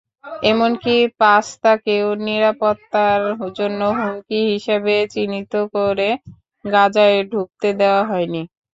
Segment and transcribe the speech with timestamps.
[0.43, 3.21] এমনকি পাস্তাকেও নিরাপত্তার
[3.57, 6.09] জন্য হুমকি হিসেবে চিহ্নিত করে
[6.65, 8.41] গাজায় ঢুকতে দেওয়া হয়নি।